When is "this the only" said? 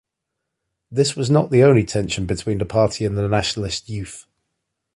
1.51-1.83